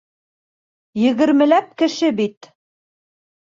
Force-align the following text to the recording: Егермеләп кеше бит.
Егермеләп 1.01 1.69
кеше 1.83 2.11
бит. 2.23 2.53